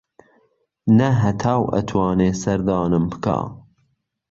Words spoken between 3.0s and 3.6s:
بکا